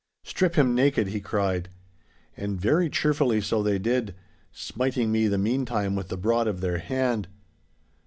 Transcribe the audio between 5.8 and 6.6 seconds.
with the broad of